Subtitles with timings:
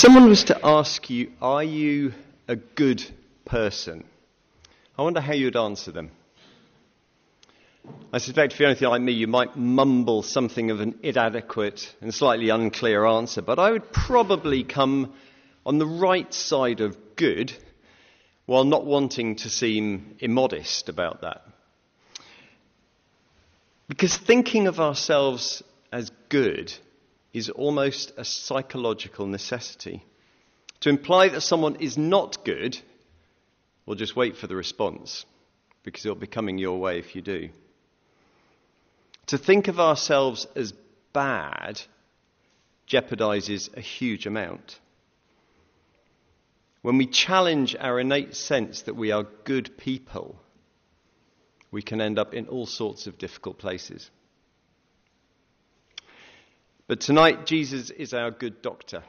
[0.00, 2.14] someone was to ask you, Are you
[2.48, 3.04] a good
[3.44, 4.02] person?
[4.96, 6.10] I wonder how you'd answer them.
[8.10, 12.14] I suspect if you're anything like me, you might mumble something of an inadequate and
[12.14, 15.12] slightly unclear answer, but I would probably come
[15.66, 17.52] on the right side of good
[18.46, 21.42] while not wanting to seem immodest about that.
[23.86, 26.72] Because thinking of ourselves as good
[27.32, 30.04] is almost a psychological necessity.
[30.80, 32.78] To imply that someone is not good,
[33.86, 35.24] well, just wait for the response,
[35.82, 37.50] because it'll be coming your way if you do.
[39.26, 40.72] To think of ourselves as
[41.12, 41.80] bad
[42.88, 44.80] jeopardizes a huge amount.
[46.82, 50.40] When we challenge our innate sense that we are good people,
[51.70, 54.10] we can end up in all sorts of difficult places.
[56.90, 59.04] But tonight, Jesus is our good doctor.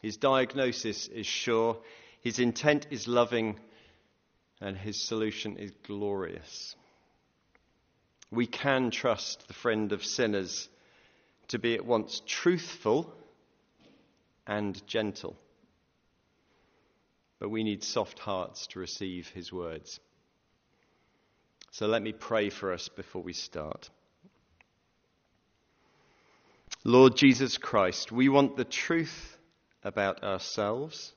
[0.00, 1.76] His diagnosis is sure,
[2.22, 3.60] his intent is loving,
[4.58, 6.76] and his solution is glorious.
[8.30, 10.70] We can trust the friend of sinners
[11.48, 13.12] to be at once truthful
[14.46, 15.36] and gentle.
[17.38, 20.00] But we need soft hearts to receive his words.
[21.70, 23.90] So let me pray for us before we start.
[26.86, 29.38] Lord Jesus Christ, we want the truth
[29.82, 31.14] about ourselves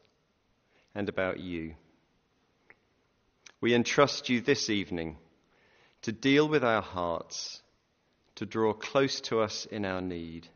[0.95, 1.75] and about you.
[3.59, 5.17] We entrust you this evening
[6.03, 7.61] to deal with our hearts,
[8.35, 10.47] to draw close to us in our need.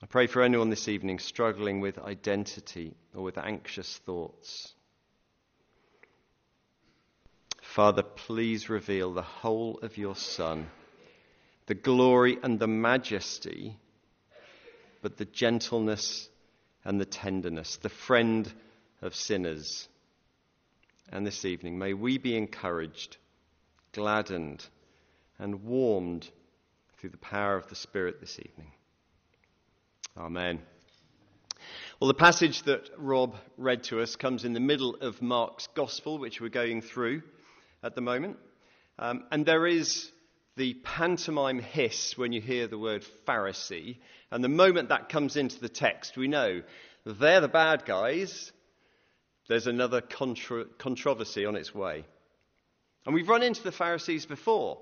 [0.00, 4.72] I pray for anyone this evening struggling with identity or with anxious thoughts.
[7.60, 10.68] Father, please reveal the whole of your Son,
[11.70, 13.76] the glory and the majesty,
[15.02, 16.28] but the gentleness
[16.84, 18.52] and the tenderness, the friend
[19.02, 19.86] of sinners.
[21.12, 23.18] And this evening, may we be encouraged,
[23.92, 24.66] gladdened,
[25.38, 26.28] and warmed
[26.98, 28.72] through the power of the Spirit this evening.
[30.18, 30.58] Amen.
[32.00, 36.18] Well, the passage that Rob read to us comes in the middle of Mark's Gospel,
[36.18, 37.22] which we're going through
[37.84, 38.38] at the moment.
[38.98, 40.10] Um, and there is
[40.56, 43.98] the pantomime hiss when you hear the word Pharisee.
[44.30, 46.62] And the moment that comes into the text, we know
[47.04, 48.52] they're the bad guys.
[49.48, 52.04] There's another contra- controversy on its way.
[53.06, 54.78] And we've run into the Pharisees before.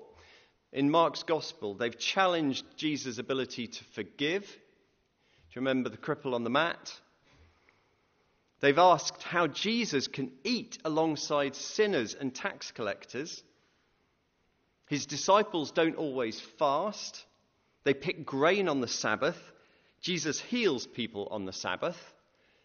[0.71, 4.43] In Mark's Gospel, they've challenged Jesus' ability to forgive.
[4.43, 6.93] Do you remember the cripple on the mat?
[8.59, 13.41] They've asked how Jesus can eat alongside sinners and tax collectors.
[14.89, 17.23] His disciples don't always fast.
[17.83, 19.39] They pick grain on the Sabbath.
[20.01, 21.97] Jesus heals people on the Sabbath.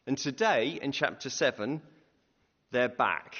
[0.06, 1.82] And today, in chapter 7,
[2.70, 3.36] they're back.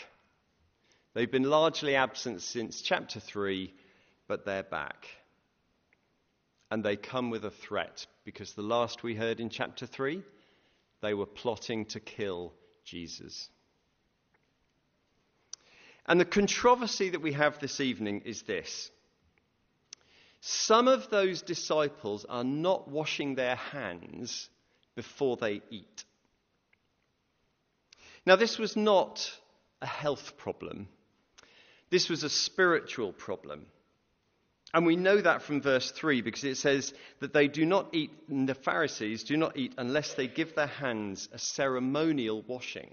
[1.14, 3.72] They've been largely absent since chapter 3,
[4.28, 5.06] but they're back.
[6.70, 10.22] And they come with a threat, because the last we heard in chapter 3
[11.00, 12.52] they were plotting to kill
[12.84, 13.48] Jesus.
[16.06, 18.90] And the controversy that we have this evening is this.
[20.40, 24.50] Some of those disciples are not washing their hands
[24.94, 26.04] before they eat.
[28.26, 29.30] Now, this was not
[29.80, 30.88] a health problem,
[31.90, 33.66] this was a spiritual problem.
[34.74, 38.10] And we know that from verse 3 because it says that they do not eat,
[38.28, 42.92] the Pharisees do not eat unless they give their hands a ceremonial washing.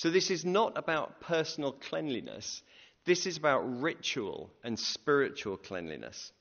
[0.00, 2.62] So this is not about personal cleanliness,
[3.04, 6.32] this is about ritual and spiritual cleanliness.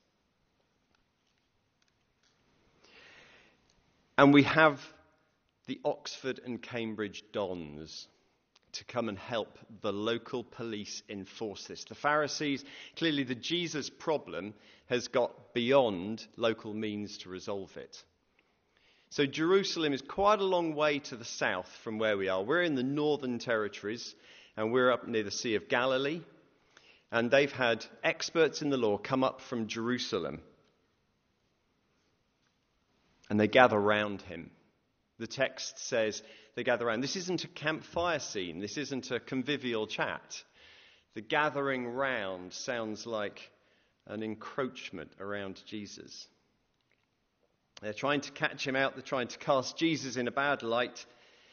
[4.18, 4.80] And we have
[5.68, 8.08] the Oxford and Cambridge Dons
[8.72, 11.84] to come and help the local police enforce this.
[11.84, 12.64] The Pharisees,
[12.96, 14.54] clearly the Jesus problem
[14.86, 18.06] has got beyond local means to resolve it.
[19.12, 22.44] So Jerusalem is quite a long way to the south from where we are.
[22.44, 24.14] We're in the northern territories
[24.56, 26.22] and we're up near the Sea of Galilee.
[27.12, 30.42] And they've had experts in the law come up from Jerusalem.
[33.32, 34.52] And they gather round him.
[35.18, 36.22] The text says
[36.56, 37.02] they gather around.
[37.02, 40.44] This isn't a campfire scene, this isn't a convivial chat.
[41.16, 43.52] The gathering round sounds like
[44.06, 46.28] an encroachment around Jesus.
[47.82, 51.06] They're trying to catch him out, they're trying to cast Jesus in a bad light.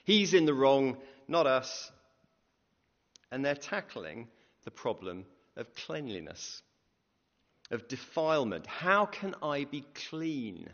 [0.05, 0.97] He's in the wrong,
[1.29, 1.91] not us.
[3.31, 4.29] And they're tackling
[4.65, 5.25] the problem
[5.57, 6.63] of cleanliness,
[7.71, 8.67] of defilement.
[8.67, 10.69] How can I be clean?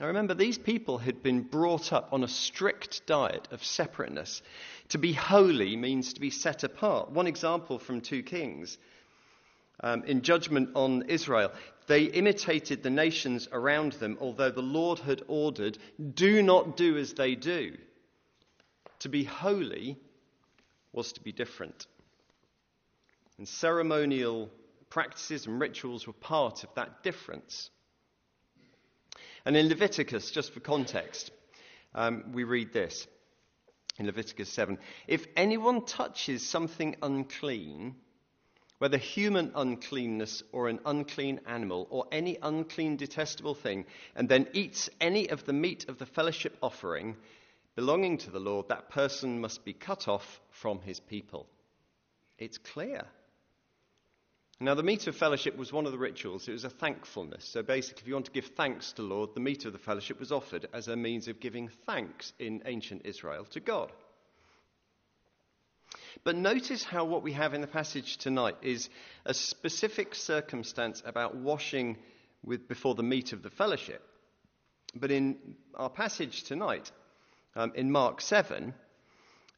[0.00, 4.42] Now remember, these people had been brought up on a strict diet of separateness.
[4.90, 7.10] To be holy means to be set apart.
[7.10, 8.78] One example from 2 Kings
[9.80, 11.52] um, in judgment on Israel,
[11.86, 15.78] they imitated the nations around them, although the Lord had ordered,
[16.14, 17.76] do not do as they do.
[19.00, 19.96] To be holy
[20.92, 21.86] was to be different.
[23.38, 24.50] And ceremonial
[24.90, 27.70] practices and rituals were part of that difference.
[29.44, 31.30] And in Leviticus, just for context,
[31.94, 33.06] um, we read this
[33.98, 37.94] in Leviticus 7 If anyone touches something unclean,
[38.78, 43.84] whether human uncleanness or an unclean animal or any unclean detestable thing,
[44.14, 47.16] and then eats any of the meat of the fellowship offering
[47.78, 51.46] belonging to the Lord, that person must be cut off from his people.
[52.36, 53.04] It's clear.
[54.58, 56.48] Now, the meat of fellowship was one of the rituals.
[56.48, 57.44] It was a thankfulness.
[57.44, 59.78] So, basically, if you want to give thanks to the Lord, the meat of the
[59.78, 63.92] fellowship was offered as a means of giving thanks in ancient Israel to God.
[66.24, 68.88] But notice how what we have in the passage tonight is
[69.24, 71.96] a specific circumstance about washing
[72.44, 74.02] with, before the meat of the fellowship.
[74.94, 75.36] But in
[75.74, 76.90] our passage tonight,
[77.54, 78.74] um, in Mark 7,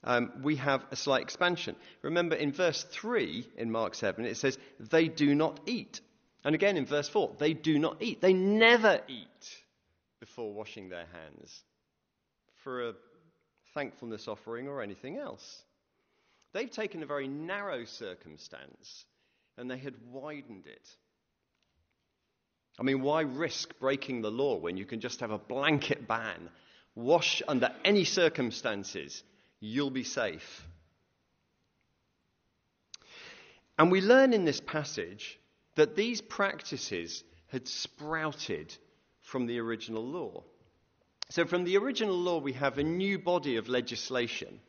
[0.02, 1.76] um, we have a slight expansion.
[2.02, 6.00] Remember, in verse 3 in Mark 7, it says, they do not eat.
[6.44, 8.20] And again in verse 4, they do not eat.
[8.20, 9.56] They never eat
[10.20, 11.62] before washing their hands
[12.64, 12.94] for a
[13.74, 15.62] thankfulness offering or anything else.
[16.52, 19.04] They've taken a very narrow circumstance
[19.56, 20.88] and they had widened it.
[22.78, 26.48] I mean, why risk breaking the law when you can just have a blanket ban?
[26.94, 29.22] Wash under any circumstances
[29.60, 30.66] you'll be safe.
[33.78, 35.38] And we learn in this passage
[35.76, 38.74] that these practices had sprouted
[39.22, 40.42] from the original law.
[41.30, 44.60] So, from the original law, we have a new body of legislation.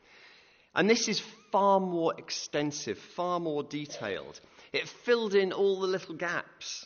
[0.74, 1.22] And this is
[1.52, 4.40] far more extensive, far more detailed.
[4.72, 6.86] It filled in all the little gaps.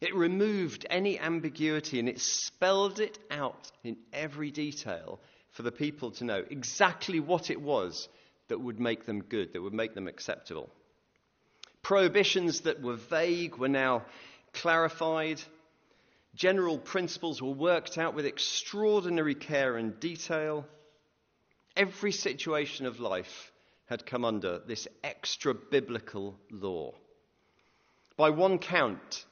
[0.00, 5.20] It removed any ambiguity and it spelled it out in every detail
[5.52, 8.08] for the people to know exactly what it was
[8.48, 10.68] that would make them good, that would make them acceptable.
[11.82, 14.04] Prohibitions that were vague were now
[14.52, 15.40] clarified.
[16.34, 20.66] General principles were worked out with extraordinary care and detail.
[21.76, 23.52] Every situation of life
[23.86, 26.94] had come under this extra biblical law.
[28.16, 29.24] By one count,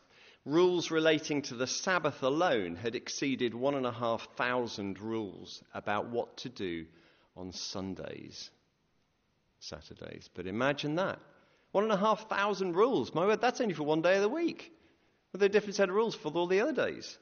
[0.44, 6.09] Rules relating to the Sabbath alone had exceeded one and a half thousand rules about
[6.09, 6.87] what to do
[7.37, 8.50] on Sundays,
[9.61, 10.29] Saturdays.
[10.35, 11.21] But imagine that.
[11.71, 13.15] One and a half thousand rules.
[13.15, 14.73] My word, that's only for one day of the week.
[15.33, 17.17] With a different set of rules for all the other days.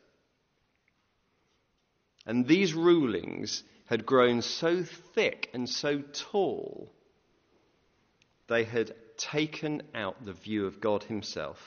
[2.25, 6.93] And these rulings had grown so thick and so tall,
[8.49, 11.59] they had taken out the view of God Himself.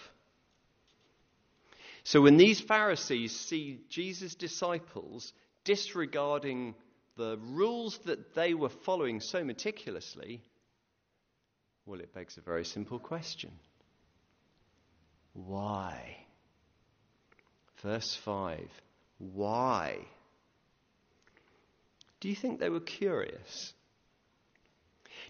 [2.05, 5.33] So when these Pharisees see Jesus' disciples
[5.65, 6.75] disregarding
[7.17, 10.41] the rules that they were following so meticulously,
[11.85, 13.51] well, it begs a very simple question
[15.33, 16.15] Why?
[17.81, 18.61] Verse 5
[19.17, 20.05] Why?
[22.23, 23.73] Do you think they were curious?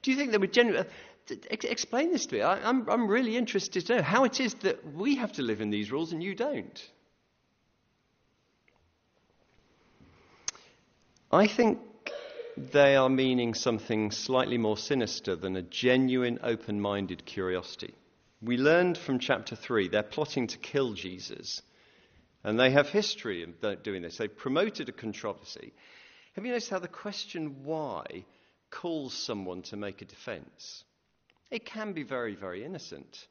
[0.03, 0.85] Do you think they were genuine?
[0.85, 2.41] Uh, explain this to me.
[2.43, 5.59] I, I'm, I'm really interested to know how it is that we have to live
[5.59, 6.91] in these rules and you don't.
[11.31, 11.79] I think
[12.57, 17.95] they are meaning something slightly more sinister than a genuine open minded curiosity.
[18.39, 21.63] We learned from chapter 3 they're plotting to kill Jesus.
[22.43, 24.17] And they have history of doing this.
[24.17, 25.73] They've promoted a controversy.
[26.33, 28.25] Have you noticed how the question why
[28.69, 30.83] calls someone to make a defense?
[31.51, 33.27] It can be very, very innocent.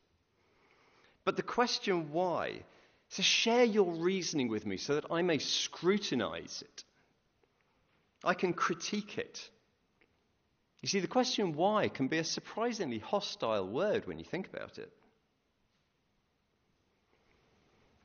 [1.25, 2.63] But the question why
[3.09, 6.85] so share your reasoning with me so that I may scrutinize it.
[8.25, 9.51] I can critique it.
[10.81, 14.79] You see, the question why can be a surprisingly hostile word when you think about
[14.79, 14.91] it.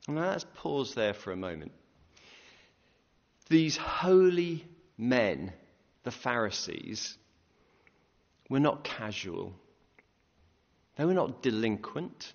[0.06, 1.72] Now let's pause there for a moment.
[3.48, 4.66] These holy
[4.98, 5.52] men,
[6.02, 7.16] the Pharisees,
[8.50, 9.54] were not casual
[10.98, 12.34] they were not delinquent.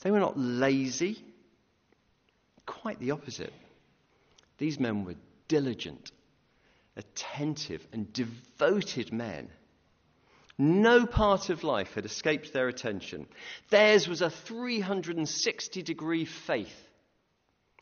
[0.00, 1.22] They were not lazy.
[2.66, 3.52] Quite the opposite.
[4.56, 5.16] These men were
[5.46, 6.10] diligent,
[6.96, 9.50] attentive, and devoted men.
[10.56, 13.26] No part of life had escaped their attention.
[13.68, 16.88] Theirs was a 360 degree faith.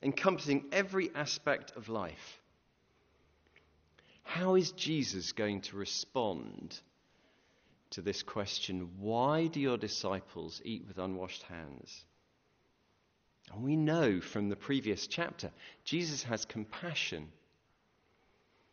[0.02, 2.40] encompassing every aspect of life.
[4.30, 6.78] How is Jesus going to respond
[7.90, 12.04] to this question why do your disciples eat with unwashed hands?
[13.52, 15.50] And we know from the previous chapter,
[15.82, 17.32] Jesus has compassion.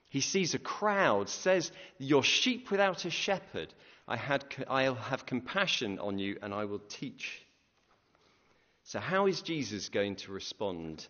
[0.09, 3.73] He sees a crowd, says, Your sheep without a shepherd.
[4.07, 7.41] I had, I'll have compassion on you and I will teach.
[8.83, 11.07] So, how is Jesus going to respond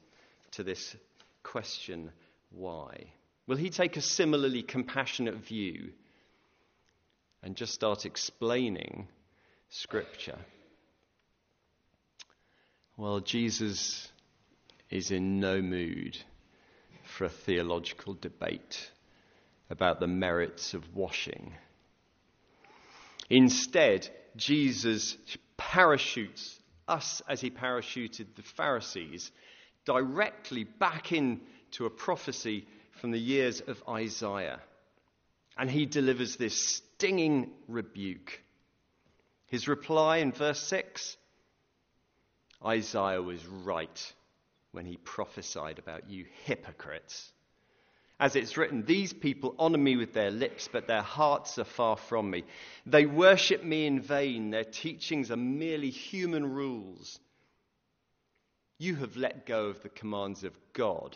[0.52, 0.96] to this
[1.44, 2.14] question,
[2.50, 3.12] why?
[3.48, 5.94] Will he take a similarly compassionate view
[7.42, 9.08] and just start explaining
[9.70, 10.40] Scripture?
[12.98, 14.10] Well, Jesus
[14.90, 16.18] is in no mood
[17.06, 18.92] for a theological debate
[19.70, 21.54] about the merits of washing.
[23.30, 25.18] Instead, Jesus
[25.58, 29.32] parachutes us as he parachuted the Pharisees
[29.86, 32.66] directly back into a prophecy
[33.00, 34.60] from the years of Isaiah.
[35.58, 38.42] And he delivers this stinging rebuke.
[39.48, 41.18] His reply in verse 6
[42.66, 44.14] Isaiah was right
[44.72, 47.32] when he prophesied about you hypocrites.
[48.20, 51.98] As it's written, these people honor me with their lips, but their hearts are far
[51.98, 52.46] from me.
[52.86, 54.50] They worship me in vain.
[54.50, 57.20] Their teachings are merely human rules.
[58.80, 61.16] You have let go of the commands of God,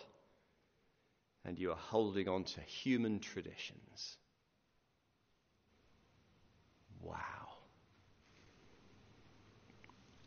[1.46, 4.18] and you are holding on to human traditions.
[7.02, 7.16] Wow.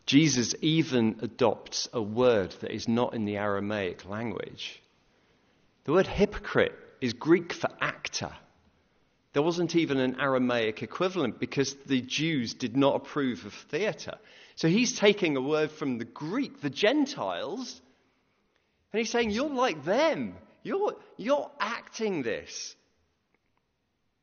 [0.07, 4.83] Jesus even adopts a word that is not in the Aramaic language.
[5.85, 8.33] The word hypocrite is Greek for actor.
[9.33, 14.17] There wasn't even an Aramaic equivalent because the Jews did not approve of theatre.
[14.57, 17.81] So he's taking a word from the Greek, the Gentiles,
[18.93, 20.35] and he's saying, You're like them.
[20.65, 22.75] You're, you're acting this.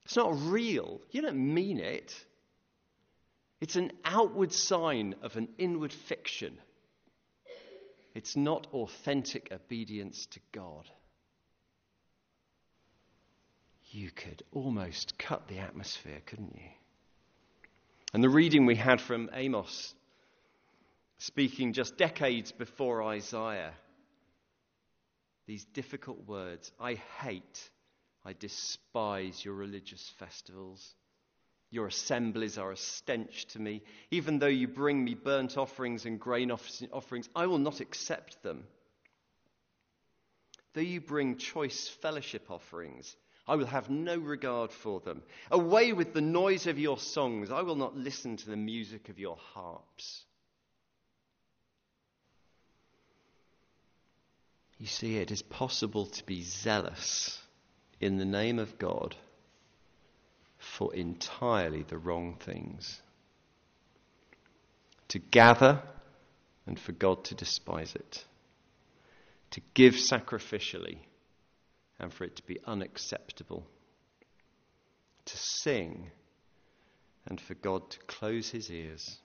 [0.04, 1.00] It's not real.
[1.12, 2.14] You don't mean it.
[3.62, 6.58] It's an outward sign of an inward fiction.
[8.14, 10.90] It's not authentic obedience to God.
[13.92, 16.70] You could almost cut the atmosphere, couldn't you?
[18.14, 19.94] And the reading we had from Amos,
[21.20, 23.74] speaking just decades before Isaiah,
[25.48, 27.70] these difficult words I hate,
[28.24, 30.96] I despise your religious festivals.
[31.72, 33.82] Your assemblies are a stench to me.
[34.12, 38.66] Even though you bring me burnt offerings and grain offerings, I will not accept them.
[40.74, 43.16] Though you bring choice fellowship offerings,
[43.48, 45.24] I will have no regard for them.
[45.50, 47.52] Away with the noise of your songs.
[47.52, 50.26] I will not listen to the music of your harps.
[54.82, 57.40] You see, it is possible to be zealous
[58.00, 59.16] in the name of God
[60.58, 63.00] for entirely the wrong things.
[65.10, 65.84] To gather
[66.66, 68.26] and for God to despise it.
[69.52, 70.98] To give sacrificially
[72.00, 73.68] and for it to be unacceptable.
[75.26, 76.10] To sing
[77.28, 79.20] and for God to close his ears.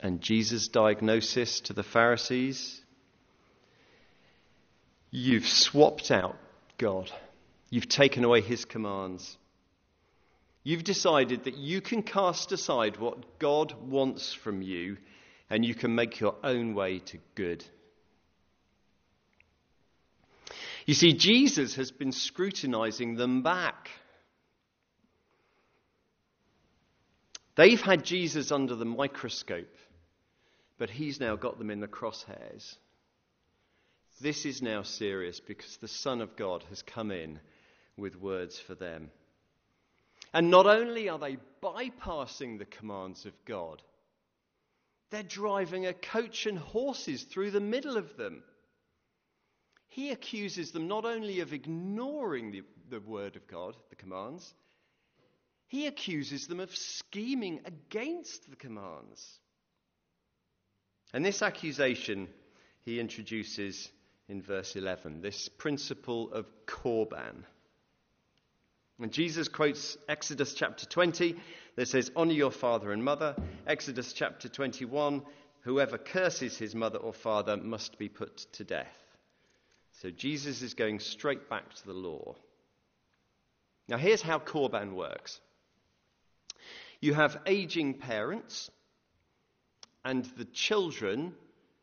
[0.00, 2.82] And Jesus' diagnosis to the Pharisees
[5.10, 6.36] you've swapped out
[6.78, 7.10] God.
[7.70, 9.38] You've taken away his commands.
[10.62, 14.98] You've decided that you can cast aside what God wants from you
[15.48, 17.64] and you can make your own way to good.
[20.86, 23.90] You see, Jesus has been scrutinizing them back.
[27.56, 29.74] They've had Jesus under the microscope,
[30.78, 32.76] but he's now got them in the crosshairs.
[34.20, 37.38] This is now serious because the Son of God has come in
[37.96, 39.10] with words for them.
[40.32, 43.82] And not only are they bypassing the commands of God,
[45.10, 48.42] they're driving a coach and horses through the middle of them.
[49.88, 54.52] He accuses them not only of ignoring the, the word of God, the commands,
[55.68, 59.38] he accuses them of scheming against the commands.
[61.12, 62.28] And this accusation
[62.84, 63.90] he introduces
[64.28, 67.44] in verse 11 this principle of Korban.
[69.00, 71.36] And Jesus quotes Exodus chapter 20
[71.76, 73.36] that says, Honor your father and mother.
[73.66, 75.22] Exodus chapter 21,
[75.60, 78.96] whoever curses his mother or father must be put to death.
[80.00, 82.36] So Jesus is going straight back to the law.
[83.88, 85.40] Now, here's how Korban works
[87.00, 88.70] you have aging parents,
[90.06, 91.34] and the children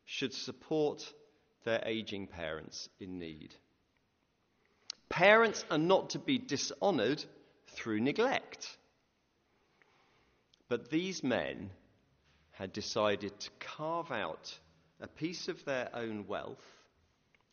[0.06, 1.13] should support
[1.65, 3.53] their aging parents in need.
[5.10, 7.22] Parents are not to be dishonored
[7.68, 8.77] through neglect.
[10.70, 11.70] But these men
[12.51, 14.58] had decided to carve out
[15.01, 16.65] a piece of their own wealth,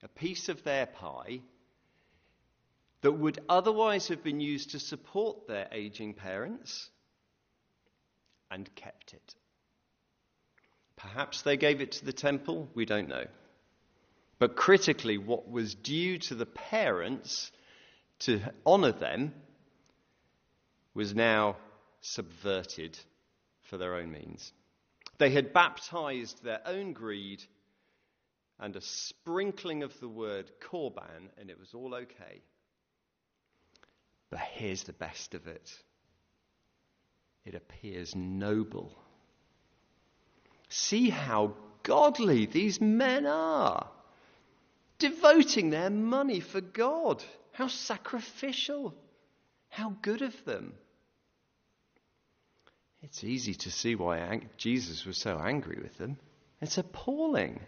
[0.05, 1.41] a piece of their pie,
[3.01, 6.91] that would otherwise have been used to support their aging parents
[8.53, 9.35] and kept it.
[11.01, 13.25] Perhaps they gave it to the temple, we don't know.
[14.39, 17.51] But critically, what was due to the parents
[18.21, 19.35] to honour them
[20.95, 21.57] was now
[22.01, 22.99] subverted
[23.63, 24.53] for their own means.
[25.19, 27.43] They had baptized their own greed
[28.59, 32.43] and a sprinkling of the word korban, and it was all okay.
[34.29, 35.73] But here's the best of it
[37.45, 38.97] it appears noble.
[40.71, 43.89] See how godly these men are,
[44.99, 47.23] devoting their money for God.
[47.53, 48.95] How sacrificial.
[49.69, 50.75] How good of them.
[53.03, 56.19] It's easy to see why Jesus was so angry with them.
[56.61, 57.61] It's appalling.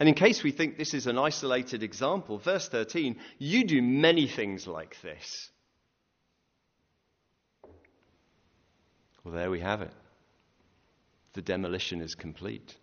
[0.00, 4.28] And in case we think this is an isolated example, verse 13, you do many
[4.28, 5.50] things like this.
[9.24, 9.92] Well, there we have it.
[11.38, 12.74] The demolition is complete.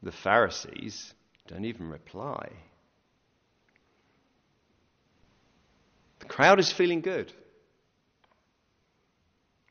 [0.00, 1.12] The Pharisees
[1.48, 2.50] don't even reply.
[6.20, 7.32] The crowd is feeling good.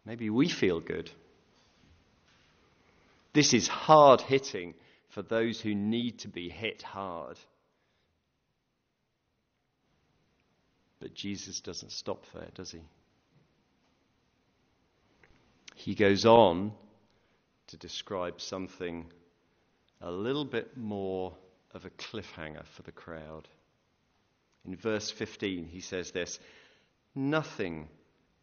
[0.06, 1.10] Maybe we feel good.
[3.32, 4.74] This is hard hitting
[5.08, 7.40] for those who need to be hit hard.
[11.00, 12.82] But Jesus doesn't stop there, does he?
[15.76, 16.74] He goes on
[17.67, 19.06] to describe something
[20.01, 21.34] a little bit more
[21.73, 23.47] of a cliffhanger for the crowd.
[24.65, 26.39] In verse 15, he says this
[27.13, 27.88] Nothing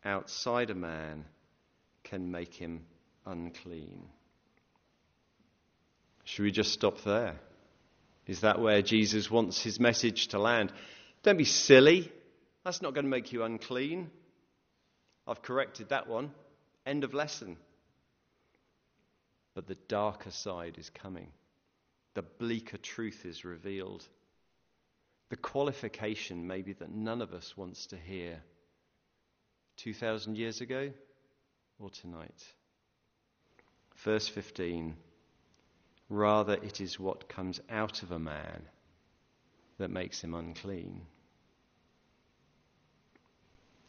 [0.04, 1.24] outside a man
[2.04, 2.84] can make him
[3.26, 4.04] unclean.
[6.24, 7.36] Should we just stop there?
[8.26, 10.72] Is that where Jesus wants his message to land?
[11.22, 12.10] Don't be silly.
[12.64, 14.10] That's not going to make you unclean.
[15.26, 16.30] I've corrected that one.
[16.86, 17.56] End of lesson.
[19.54, 21.28] But the darker side is coming.
[22.14, 24.06] The bleaker truth is revealed.
[25.30, 28.42] The qualification, maybe, that none of us wants to hear
[29.78, 30.90] 2,000 years ago
[31.78, 32.44] or tonight.
[33.96, 34.96] Verse 15
[36.08, 38.62] Rather, it is what comes out of a man
[39.78, 41.00] that makes him unclean.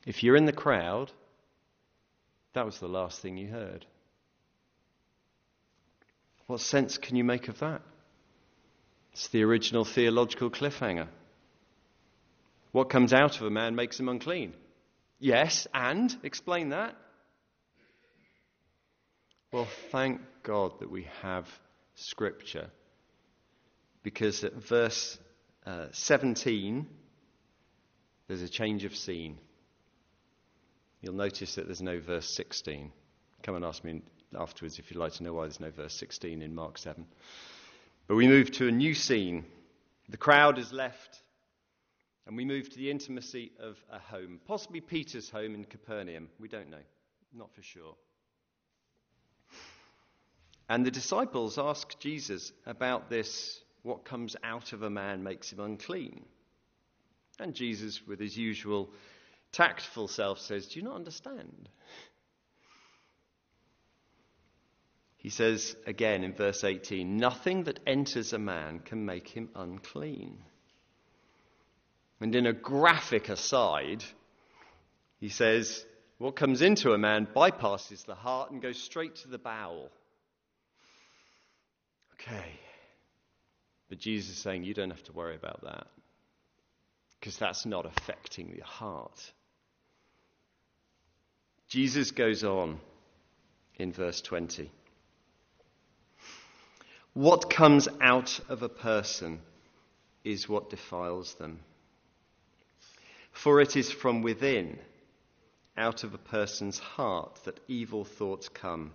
[0.06, 1.12] If you're in the crowd,
[2.54, 3.86] that was the last thing you heard.
[6.48, 7.82] What sense can you make of that?
[9.14, 11.08] It's the original theological cliffhanger.
[12.72, 14.54] What comes out of a man makes him unclean.
[15.20, 16.16] Yes, and?
[16.24, 16.96] Explain that.
[19.52, 21.48] Well, thank God that we have
[21.94, 22.72] Scripture.
[24.02, 25.18] Because at verse
[25.66, 26.88] uh, 17,
[28.28, 29.38] there's a change of scene.
[31.02, 32.92] You'll notice that there's no verse 16.
[33.44, 34.02] Come and ask me
[34.36, 37.06] afterwards if you'd like to know why there's no verse 16 in Mark 7.
[38.08, 39.46] But we move to a new scene.
[40.10, 41.22] The crowd is left,
[42.28, 46.30] and we move to the intimacy of a home, possibly Peter's home in Capernaum.
[46.40, 46.84] We don't know,
[47.34, 47.96] not for sure.
[50.70, 55.60] And the disciples ask Jesus about this what comes out of a man makes him
[55.60, 56.24] unclean.
[57.40, 58.90] And Jesus, with his usual
[59.52, 61.70] tactful self, says, Do you not understand?
[65.24, 70.44] He says again in verse 18, Nothing that enters a man can make him unclean.
[72.20, 74.04] And in a graphic aside,
[75.22, 75.86] he says,
[76.18, 79.90] What comes into a man bypasses the heart and goes straight to the bowel.
[82.16, 82.60] Okay.
[83.88, 85.88] But Jesus is saying you don't have to worry about that
[87.18, 89.32] because that's not affecting the heart.
[91.70, 92.82] Jesus goes on
[93.76, 94.70] in verse 20.
[97.14, 99.40] What comes out of a person
[100.24, 101.60] is what defiles them.
[103.32, 104.80] For it is from within,
[105.78, 108.92] out of a person's heart, that evil thoughts come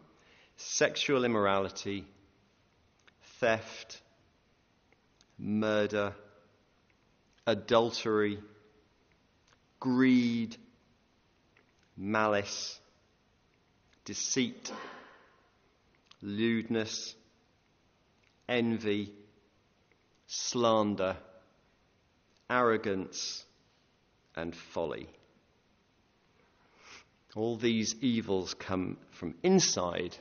[0.56, 2.04] sexual immorality
[3.38, 4.00] theft,
[5.38, 6.12] murder,
[7.46, 8.40] adultery,
[9.78, 10.56] greed,
[11.96, 12.80] malice,
[14.04, 14.72] deceit,
[16.20, 17.14] lewdness,
[18.48, 19.12] envy,
[20.26, 21.16] slander,
[22.48, 23.44] arrogance,
[24.34, 25.08] and folly.
[27.34, 30.16] All these evils come from inside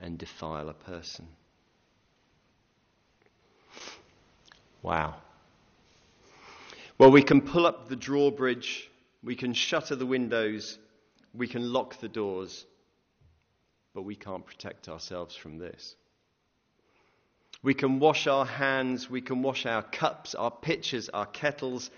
[0.00, 1.26] and defile a person.
[4.82, 5.16] Wow.
[6.98, 8.90] Well, we can pull up the drawbridge,
[9.22, 10.78] we can shutter the windows,
[11.34, 12.64] we can lock the doors,
[13.94, 15.96] but we can't protect ourselves from this.
[17.62, 21.90] We can wash our hands, we can wash our cups, our pitchers, our kettles,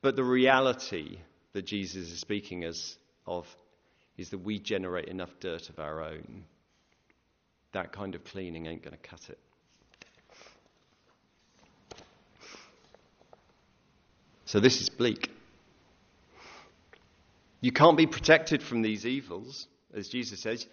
[0.00, 1.18] but the reality
[1.52, 3.46] that Jesus is speaking as of
[4.16, 6.44] is that we generate enough dirt of our own.
[7.72, 9.38] That kind of cleaning ain't going to cut it.
[14.46, 15.30] So this is bleak.
[17.60, 20.66] You can't be protected from these evils, as Jesus says.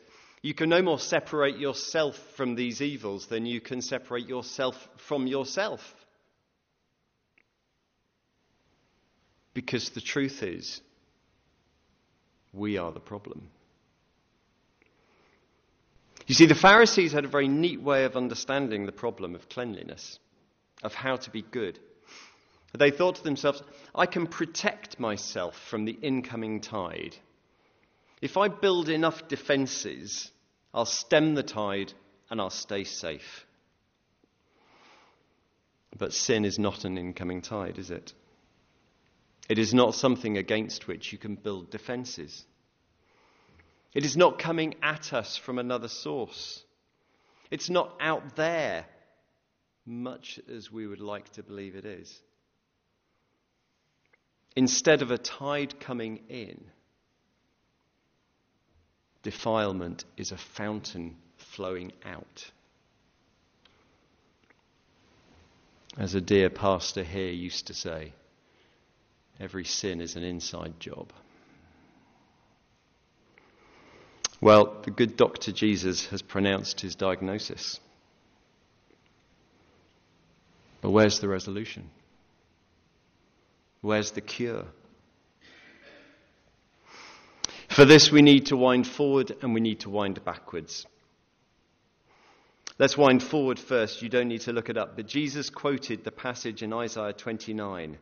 [0.43, 5.25] You can no more separate yourself from these evils than you can separate yourself from
[5.25, 5.81] yourself.
[9.53, 10.81] Because the truth is,
[12.51, 13.49] we are the problem.
[16.27, 20.19] You see, the Pharisees had a very neat way of understanding the problem of cleanliness,
[20.83, 21.79] of how to be good.
[22.77, 23.63] They thought to themselves,
[23.95, 27.15] I can protect myself from the incoming tide.
[28.21, 30.31] If I build enough defenses,
[30.73, 31.93] I'll stem the tide
[32.29, 33.45] and I'll stay safe.
[35.97, 38.13] But sin is not an incoming tide, is it?
[39.49, 42.45] It is not something against which you can build defenses.
[43.93, 46.63] It is not coming at us from another source.
[47.51, 48.85] It's not out there,
[49.85, 52.21] much as we would like to believe it is.
[54.55, 56.63] Instead of a tide coming in,
[59.23, 62.51] defilement is a fountain flowing out.
[65.97, 68.13] As a dear pastor here used to say,
[69.39, 71.11] every sin is an inside job.
[74.41, 77.79] Well, the good doctor Jesus has pronounced his diagnosis.
[80.81, 81.89] But where's the resolution?
[83.79, 84.65] Where's the cure?
[87.73, 90.85] For this, we need to wind forward and we need to wind backwards.
[92.77, 94.03] Let's wind forward first.
[94.03, 94.95] You don't need to look it up.
[94.95, 97.97] But Jesus quoted the passage in Isaiah 29.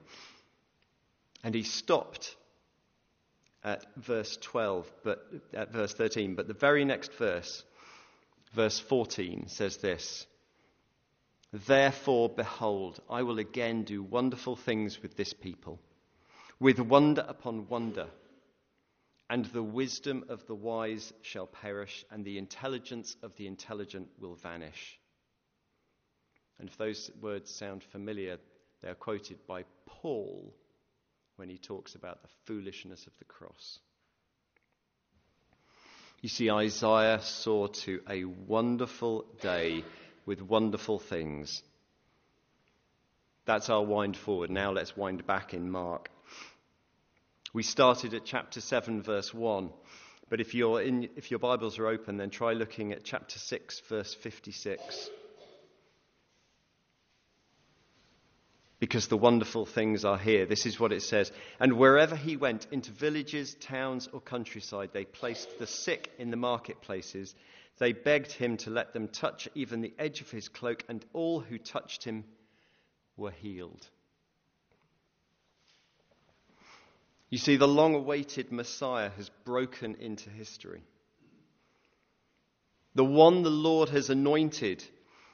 [1.46, 2.36] And he stopped
[3.64, 6.36] at verse 12, but at verse 13.
[6.36, 7.64] But the very next verse,
[8.54, 10.26] verse 14, says this
[11.54, 15.80] Therefore, behold, I will again do wonderful things with this people,
[16.60, 18.08] with wonder upon wonder.
[19.32, 24.36] And the wisdom of the wise shall perish, and the intelligence of the intelligent will
[24.36, 25.00] vanish.
[26.60, 28.40] And if those words sound familiar,
[28.82, 30.54] they are quoted by Paul
[31.38, 33.80] when he talks about the foolishness of the cross.
[36.20, 39.86] You see, Isaiah saw to a wonderful day
[40.26, 41.64] with wonderful things.
[43.46, 44.50] That's our wind forward.
[44.50, 46.10] Now let's wind back in Mark.
[47.54, 49.72] We started at chapter 7, verse 1.
[50.30, 54.14] But if, in, if your Bibles are open, then try looking at chapter 6, verse
[54.14, 55.10] 56.
[58.80, 60.46] Because the wonderful things are here.
[60.46, 61.32] This is what it says.
[61.60, 66.38] And wherever he went, into villages, towns, or countryside, they placed the sick in the
[66.38, 67.36] marketplaces
[67.82, 71.40] they begged him to let them touch even the edge of his cloak, and all
[71.40, 72.26] who touched him
[73.18, 73.90] were healed.
[77.32, 80.84] You see, the long awaited Messiah has broken into history.
[82.94, 84.84] The one the Lord has anointed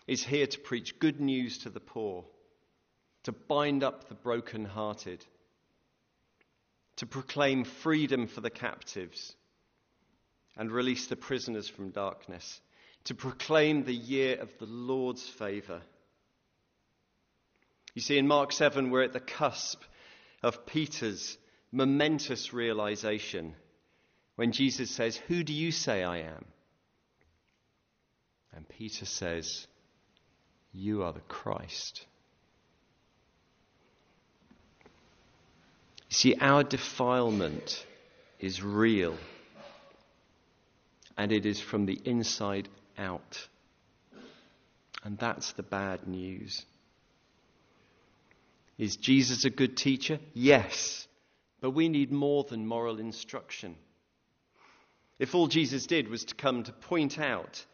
[0.06, 2.24] is here to preach good news to the poor,
[3.24, 5.26] to bind up the broken-hearted,
[6.98, 9.36] to proclaim freedom for the captives
[10.56, 12.62] and release the prisoners from darkness,
[13.06, 15.82] to proclaim the year of the Lord's favour.
[17.96, 19.82] You see, in Mark 7, we're at the cusp
[20.44, 21.40] of Peter's
[21.71, 23.53] momentous realization
[24.36, 26.45] when Jesus says, Who do you say I am?
[28.56, 29.67] And Peter says,
[30.71, 32.06] You are the Christ.
[36.10, 37.86] You see, our defilement
[38.39, 39.17] is real
[41.17, 43.47] and it is from the inside out.
[45.03, 46.63] And that's the bad news.
[48.77, 50.19] Is Jesus a good teacher?
[50.34, 51.07] Yes.
[51.60, 53.76] But we need more than moral instruction.
[55.20, 57.65] If all Jesus did was to come to point out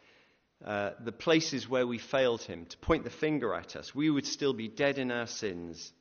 [0.64, 3.94] uh, the places where we failed him, to point the finger at us.
[3.94, 5.92] We would still be dead in our sins.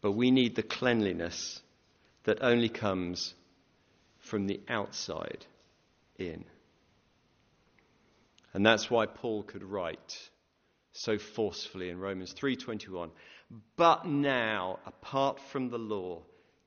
[0.00, 1.60] But we need the cleanliness
[2.24, 3.34] that only comes
[4.20, 5.44] from the outside
[6.18, 6.44] in.
[8.52, 10.30] And that's why Paul could write
[10.92, 13.10] so forcefully in Romans 3:21,
[13.76, 16.22] "But now, apart from the law,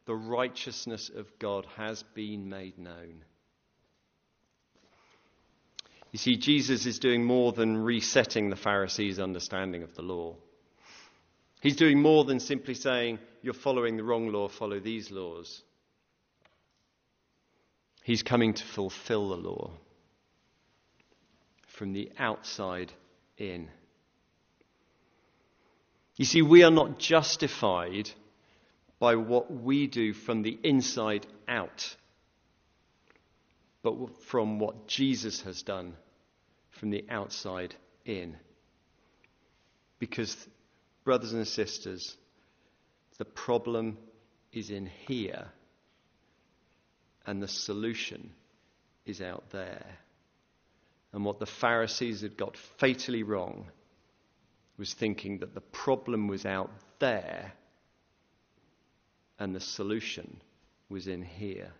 [0.06, 3.24] the righteousness of God has been made known."
[6.12, 10.36] You see, Jesus is doing more than resetting the Pharisees' understanding of the law.
[11.62, 15.64] He's doing more than simply saying, You're following the wrong law, follow these laws.
[18.04, 19.72] He's coming to fulfill the law
[21.68, 22.92] from the outside
[23.38, 23.70] in.
[26.16, 28.10] You see, we are not justified
[29.00, 31.96] by what we do from the inside out,
[33.82, 33.96] but
[34.26, 35.96] from what Jesus has done
[36.72, 37.74] from the outside
[38.06, 38.36] in.
[40.00, 40.36] Because,
[41.04, 42.16] brothers and sisters,
[43.18, 43.98] the problem
[44.52, 45.48] is in here,
[47.26, 48.32] and the solution
[49.06, 49.86] is out there.
[51.12, 53.66] And what the Pharisees had got fatally wrong
[54.78, 57.54] was thinking that the problem was out there
[59.40, 60.42] and the solution
[60.90, 61.72] was in here.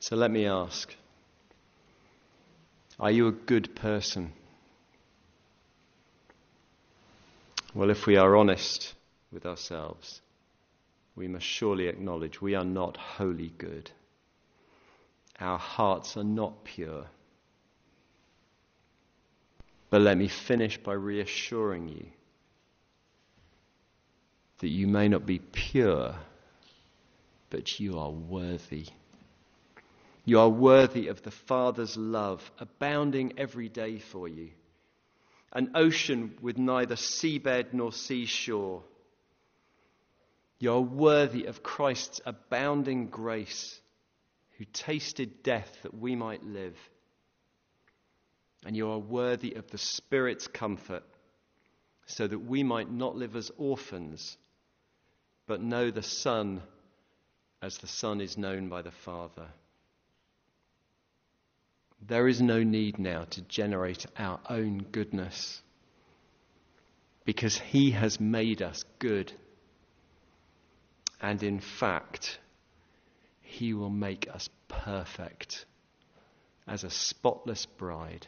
[0.00, 0.94] So let me ask
[3.00, 4.32] Are you a good person?
[7.74, 8.94] Well, if we are honest
[9.32, 10.20] with ourselves,
[11.16, 13.90] we must surely acknowledge we are not wholly good.
[15.40, 17.06] Our hearts are not pure.
[19.94, 22.06] But let me finish by reassuring you
[24.58, 26.16] that you may not be pure,
[27.48, 28.86] but you are worthy.
[30.24, 34.50] You are worthy of the Father's love, abounding every day for you.
[35.52, 38.82] An ocean with neither seabed nor seashore.
[40.58, 43.78] You are worthy of Christ's abounding grace,
[44.58, 46.76] who tasted death that we might live
[48.64, 51.02] and you are worthy of the Spirit's comfort,
[52.06, 54.36] so that we might not live as orphans,
[55.46, 56.62] but know the Son
[57.62, 59.46] as the Son is known by the Father.
[62.06, 65.62] There is no need now to generate our own goodness
[67.24, 69.32] because He has made us good.
[71.20, 72.38] And in fact,
[73.40, 75.64] He will make us perfect
[76.66, 78.26] as a spotless bride.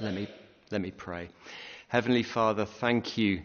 [0.00, 0.28] Let me,
[0.70, 1.28] let me pray.
[1.88, 3.42] Heavenly Father, thank you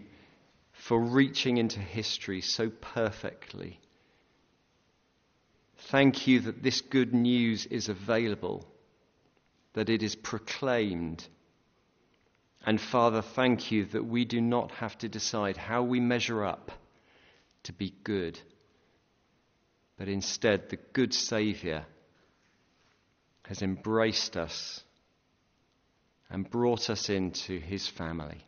[0.72, 3.82] for reaching into history so perfectly.
[5.90, 8.66] Thank you that this good news is available,
[9.74, 11.28] that it is proclaimed.
[12.66, 16.72] And Father, thank you that we do not have to decide how we measure up
[17.64, 18.40] to be good,
[19.98, 21.86] but instead the good Saviour
[23.44, 24.85] has embraced us
[26.30, 28.46] and brought us into his family.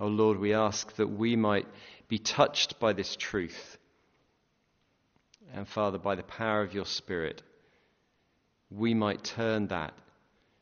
[0.00, 1.66] Oh Lord, we ask that we might
[2.08, 3.78] be touched by this truth.
[5.52, 7.42] And Father, by the power of your Spirit,
[8.70, 9.94] we might turn that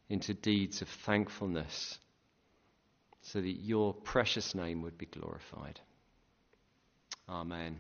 [0.09, 1.99] into deeds of thankfulness
[3.23, 5.81] so that your precious name would be glorified.
[7.29, 7.79] Amen.